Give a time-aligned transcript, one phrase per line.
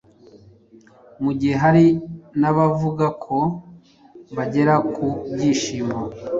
[1.23, 1.85] mu gihe hari
[2.39, 3.37] n’abavuga ko
[4.35, 5.97] bagera ku byishimo